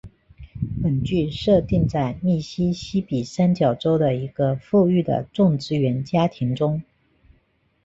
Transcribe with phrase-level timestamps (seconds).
[0.81, 6.81] 本剧设定在密西西比三角洲的一个富裕的种植园家庭中。